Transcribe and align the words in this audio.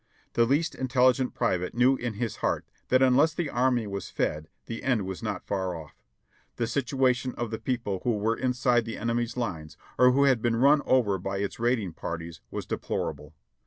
The 0.33 0.45
least 0.45 0.73
intelligent 0.73 1.35
private 1.35 1.75
knew 1.75 1.95
in 1.95 2.15
his 2.15 2.37
heart 2.37 2.65
that 2.87 3.03
unless 3.03 3.35
the 3.35 3.51
army 3.51 3.85
was 3.85 4.09
fed 4.09 4.47
the 4.65 4.81
end 4.81 5.05
was 5.05 5.21
not 5.21 5.45
far 5.45 5.75
off. 5.75 6.01
The 6.55 6.65
situation 6.65 7.35
of 7.35 7.51
the 7.51 7.59
people 7.59 7.99
who 8.03 8.17
were 8.17 8.35
inside 8.35 8.85
the 8.85 8.97
enemy's 8.97 9.37
lines 9.37 9.77
or 9.99 10.11
who 10.13 10.23
had 10.23 10.41
been 10.41 10.55
run 10.55 10.81
over 10.87 11.19
by 11.19 11.37
its 11.37 11.59
raiding 11.59 11.93
parties 11.93 12.41
was 12.49 12.65
deplorable. 12.65 13.35